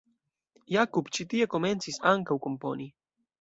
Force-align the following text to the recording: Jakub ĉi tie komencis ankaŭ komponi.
Jakub 0.75 1.11
ĉi 1.17 1.25
tie 1.33 1.47
komencis 1.55 2.01
ankaŭ 2.13 2.39
komponi. 2.47 2.89